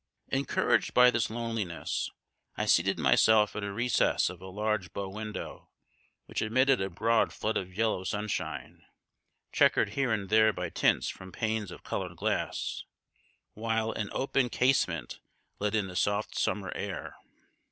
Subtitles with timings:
[0.29, 2.09] Encouraged by this loneliness,
[2.57, 5.69] I seated myself in a recess of a large bow window,
[6.25, 8.81] which admitted a broad flood of yellow sunshine,
[9.51, 12.83] checkered here and there by tints from panes of colored glass,
[13.53, 15.19] while an open casement
[15.59, 17.15] let in the soft summer air.